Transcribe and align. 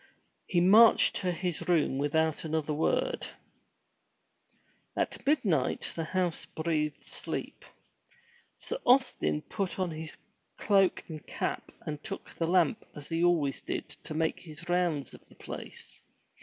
He 0.47 0.61
marched 0.61 1.15
to 1.17 1.31
his 1.31 1.67
room 1.69 1.99
without 1.99 2.43
another 2.43 2.73
word. 2.73 3.27
At 4.95 5.23
midnight 5.27 5.93
the 5.95 6.05
house 6.05 6.47
breathed 6.47 7.03
sleep. 7.05 7.63
Sir 8.57 8.79
Austin 8.83 9.43
put 9.43 9.77
on 9.77 9.91
his 9.91 10.17
cloak 10.57 11.03
and 11.07 11.23
cap 11.27 11.71
and 11.85 12.03
took 12.03 12.33
the 12.35 12.47
lamp 12.47 12.83
as 12.95 13.09
he 13.09 13.23
always 13.23 13.61
did 13.61 13.89
to 13.89 14.15
make 14.15 14.39
his 14.39 14.67
rounds 14.67 15.13
of 15.13 15.23
the 15.25 15.35
place. 15.35 16.01